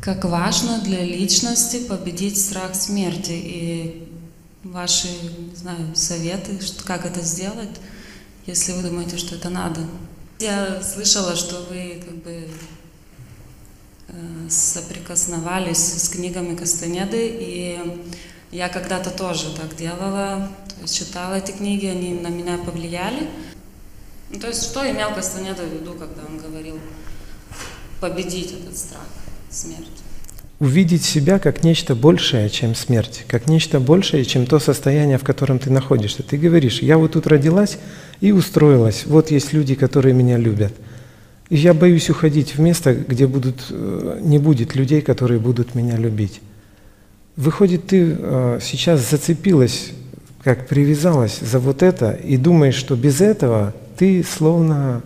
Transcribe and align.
Как 0.00 0.24
важно 0.24 0.80
для 0.80 1.04
личности 1.04 1.80
победить 1.86 2.40
страх 2.40 2.74
смерти 2.74 3.32
и 3.32 4.08
ваши, 4.64 5.08
не 5.08 5.54
знаю, 5.54 5.94
советы, 5.94 6.58
как 6.86 7.04
это 7.04 7.20
сделать, 7.20 7.80
если 8.46 8.72
вы 8.72 8.82
думаете, 8.82 9.18
что 9.18 9.34
это 9.34 9.50
надо. 9.50 9.82
Я 10.38 10.82
слышала, 10.82 11.36
что 11.36 11.66
вы 11.68 12.02
как 12.02 12.14
бы 12.22 12.48
э, 14.08 14.48
соприкосновались 14.48 16.02
с 16.02 16.08
книгами 16.08 16.56
Кастанеды, 16.56 17.36
и 17.38 17.78
я 18.52 18.70
когда-то 18.70 19.10
тоже 19.10 19.54
так 19.54 19.76
делала, 19.76 20.50
то 20.76 20.80
есть 20.80 20.96
читала 20.96 21.34
эти 21.34 21.50
книги, 21.50 21.84
они 21.84 22.14
на 22.14 22.28
меня 22.28 22.56
повлияли. 22.56 23.28
Ну, 24.30 24.40
то 24.40 24.48
есть 24.48 24.62
что 24.62 24.90
имел 24.90 25.14
Кастанеда 25.14 25.62
в 25.62 25.74
виду, 25.74 25.92
когда 25.92 26.22
он 26.24 26.38
говорил 26.38 26.78
победить 28.00 28.52
этот 28.52 28.78
страх, 28.78 29.06
смерть? 29.50 30.00
увидеть 30.60 31.02
себя 31.02 31.38
как 31.38 31.64
нечто 31.64 31.94
большее, 31.94 32.50
чем 32.50 32.74
смерть, 32.74 33.24
как 33.26 33.48
нечто 33.48 33.80
большее, 33.80 34.24
чем 34.26 34.46
то 34.46 34.58
состояние, 34.58 35.16
в 35.16 35.24
котором 35.24 35.58
ты 35.58 35.70
находишься. 35.70 36.22
Ты 36.22 36.36
говоришь, 36.36 36.80
я 36.82 36.98
вот 36.98 37.12
тут 37.12 37.26
родилась 37.26 37.78
и 38.20 38.30
устроилась, 38.30 39.04
вот 39.06 39.30
есть 39.30 39.54
люди, 39.54 39.74
которые 39.74 40.14
меня 40.14 40.36
любят. 40.36 40.72
И 41.48 41.56
я 41.56 41.74
боюсь 41.74 42.10
уходить 42.10 42.54
в 42.54 42.60
место, 42.60 42.94
где 42.94 43.26
будут, 43.26 43.66
э, 43.70 44.20
не 44.22 44.38
будет 44.38 44.76
людей, 44.76 45.00
которые 45.00 45.40
будут 45.40 45.74
меня 45.74 45.96
любить. 45.96 46.40
Выходит, 47.36 47.86
ты 47.88 48.16
э, 48.16 48.58
сейчас 48.62 49.10
зацепилась, 49.10 49.92
как 50.44 50.68
привязалась 50.68 51.38
за 51.40 51.58
вот 51.58 51.82
это, 51.82 52.12
и 52.12 52.36
думаешь, 52.36 52.74
что 52.74 52.96
без 52.96 53.20
этого 53.22 53.74
ты 53.96 54.22
словно 54.22 55.02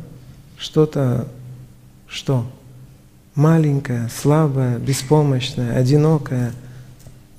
что-то, 0.59 1.29
что? 2.09 2.45
Маленькая, 3.35 4.11
слабая, 4.15 4.79
беспомощная, 4.79 5.77
одинокая, 5.77 6.53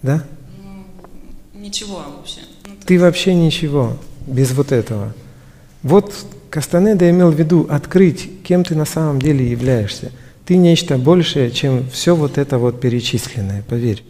да? 0.01 0.23
Ну, 0.61 1.59
ничего 1.59 2.03
вообще. 2.17 2.41
Ну, 2.65 2.73
Ты 2.85 2.99
вообще 2.99 3.33
ничего 3.33 3.97
без 4.27 4.51
вот 4.51 4.71
этого. 4.71 5.13
Вот 5.83 6.13
Кастанеда 6.49 7.09
имел 7.09 7.31
в 7.31 7.39
виду 7.39 7.67
открыть, 7.69 8.29
кем 8.43 8.63
ты 8.63 8.75
на 8.75 8.85
самом 8.85 9.21
деле 9.21 9.49
являешься. 9.49 10.11
Ты 10.45 10.57
нечто 10.57 10.97
большее, 10.97 11.51
чем 11.51 11.89
все 11.89 12.15
вот 12.15 12.37
это 12.37 12.57
вот 12.57 12.79
перечисленное, 12.79 13.63
поверь. 13.63 14.03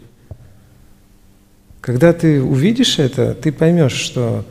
Когда 1.80 2.12
ты 2.12 2.42
увидишь 2.42 2.98
это, 2.98 3.34
ты 3.34 3.52
поймешь, 3.52 3.92
что 3.92 4.44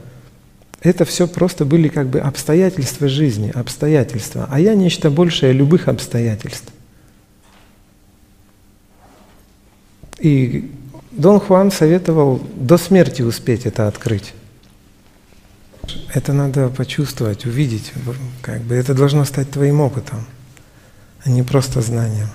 это 0.82 1.04
все 1.04 1.28
просто 1.28 1.66
были 1.66 1.88
как 1.88 2.08
бы 2.08 2.20
обстоятельства 2.20 3.08
жизни, 3.08 3.52
обстоятельства, 3.54 4.48
а 4.50 4.60
я 4.60 4.74
нечто 4.74 5.10
большее 5.10 5.52
любых 5.52 5.88
обстоятельств. 5.88 6.72
И 10.20 10.72
Дон 11.12 11.40
Хуан 11.40 11.72
советовал 11.72 12.42
до 12.56 12.78
смерти 12.78 13.22
успеть 13.22 13.66
это 13.66 13.88
открыть. 13.88 14.34
Это 16.14 16.34
надо 16.34 16.70
почувствовать, 16.70 17.46
увидеть, 17.46 17.94
как 18.42 18.62
бы 18.62 18.76
это 18.76 18.94
должно 18.94 19.26
стать 19.26 19.52
твоим 19.52 19.82
опытом, 19.82 20.26
а 21.24 21.30
не 21.30 21.44
просто 21.44 21.82
знанием. 21.82 22.30